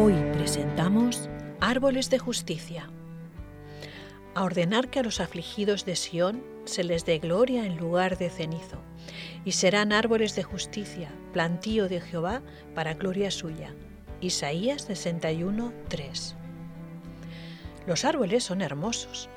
[0.00, 1.28] Hoy presentamos
[1.60, 2.88] Árboles de Justicia.
[4.36, 8.30] A ordenar que a los afligidos de Sión se les dé gloria en lugar de
[8.30, 8.78] cenizo,
[9.44, 12.42] y serán árboles de justicia, plantío de Jehová
[12.76, 13.74] para gloria suya.
[14.20, 16.36] Isaías 61, 3.
[17.88, 19.28] Los árboles son hermosos.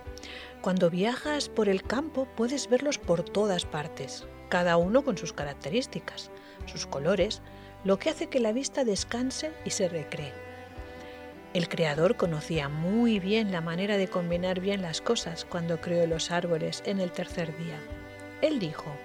[0.62, 6.30] Cuando viajas por el campo puedes verlos por todas partes, cada uno con sus características,
[6.68, 7.42] sus colores,
[7.84, 10.51] lo que hace que la vista descanse y se recree.
[11.54, 16.32] El Creador conocía muy bien la manera de combinar bien las cosas cuando creó los
[16.32, 17.78] árboles en el tercer día.
[18.42, 18.96] Él dijo,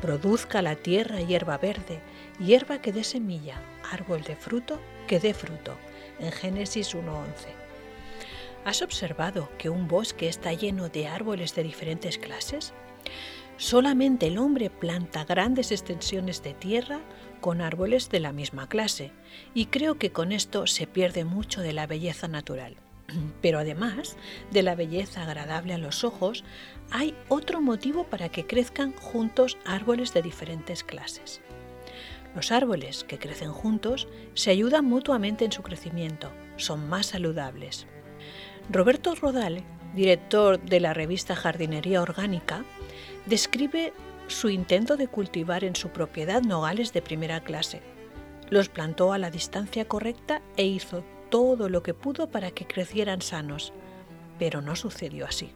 [0.00, 2.00] produzca la tierra hierba verde,
[2.38, 5.74] hierba que dé semilla, árbol de fruto que dé fruto,
[6.20, 7.24] en Génesis 1.11.
[8.64, 12.72] ¿Has observado que un bosque está lleno de árboles de diferentes clases?
[13.62, 16.98] Solamente el hombre planta grandes extensiones de tierra
[17.40, 19.12] con árboles de la misma clase,
[19.54, 22.74] y creo que con esto se pierde mucho de la belleza natural.
[23.40, 24.16] Pero además
[24.50, 26.42] de la belleza agradable a los ojos,
[26.90, 31.40] hay otro motivo para que crezcan juntos árboles de diferentes clases.
[32.34, 37.86] Los árboles que crecen juntos se ayudan mutuamente en su crecimiento, son más saludables.
[38.70, 39.62] Roberto Rodale,
[39.94, 42.64] director de la revista Jardinería Orgánica,
[43.26, 43.92] describe
[44.28, 47.80] su intento de cultivar en su propiedad nogales de primera clase.
[48.50, 53.22] Los plantó a la distancia correcta e hizo todo lo que pudo para que crecieran
[53.22, 53.72] sanos.
[54.38, 55.50] Pero no sucedió así.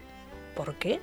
[0.55, 1.01] ¿Por qué?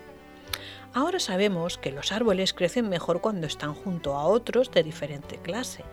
[0.93, 5.83] Ahora sabemos que los árboles crecen mejor cuando están junto a otros de diferente clase.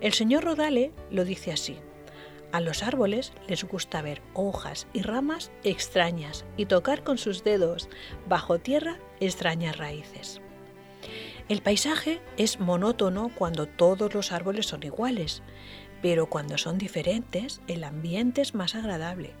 [0.00, 1.78] El señor Rodale lo dice así.
[2.50, 7.90] A los árboles les gusta ver hojas y ramas extrañas y tocar con sus dedos
[8.26, 10.40] bajo tierra extrañas raíces.
[11.48, 15.42] El paisaje es monótono cuando todos los árboles son iguales,
[16.00, 19.32] pero cuando son diferentes el ambiente es más agradable.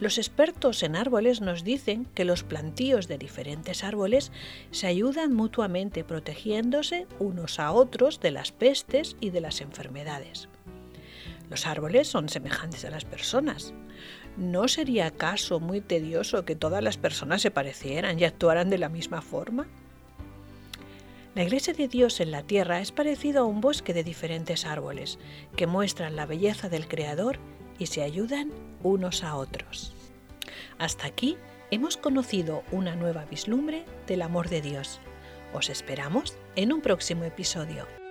[0.00, 4.32] Los expertos en árboles nos dicen que los plantíos de diferentes árboles
[4.70, 10.48] se ayudan mutuamente protegiéndose unos a otros de las pestes y de las enfermedades.
[11.50, 13.74] Los árboles son semejantes a las personas.
[14.36, 18.88] ¿No sería acaso muy tedioso que todas las personas se parecieran y actuaran de la
[18.88, 19.66] misma forma?
[21.34, 25.18] La iglesia de Dios en la tierra es parecido a un bosque de diferentes árboles
[25.56, 27.38] que muestran la belleza del Creador
[27.78, 29.92] y se ayudan unos a otros.
[30.78, 31.36] Hasta aquí
[31.70, 35.00] hemos conocido una nueva vislumbre del amor de Dios.
[35.52, 38.03] Os esperamos en un próximo episodio.